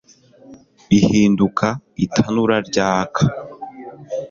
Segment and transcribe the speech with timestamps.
[0.97, 1.67] Ihinduka
[2.05, 3.21] itanura ryaka